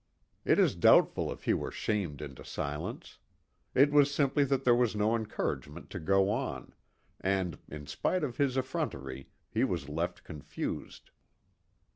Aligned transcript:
It 0.43 0.57
is 0.57 0.73
doubtful 0.73 1.31
if 1.31 1.43
he 1.43 1.53
were 1.53 1.69
shamed 1.69 2.23
into 2.23 2.43
silence. 2.43 3.19
It 3.75 3.91
was 3.91 4.11
simply 4.11 4.43
that 4.45 4.63
there 4.63 4.73
was 4.73 4.95
no 4.95 5.15
encouragement 5.15 5.91
to 5.91 5.99
go 5.99 6.31
on, 6.31 6.73
and, 7.19 7.59
in 7.69 7.85
spite 7.85 8.23
of 8.23 8.37
his 8.37 8.57
effrontery, 8.57 9.29
he 9.51 9.63
was 9.63 9.89
left 9.89 10.23
confused. 10.23 11.11